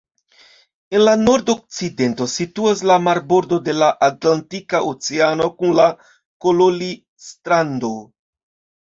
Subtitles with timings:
[0.93, 5.87] En la Nord-Okcidento situas la marbordo de la Atlantika oceano kun la
[6.47, 7.93] Kololi-strando.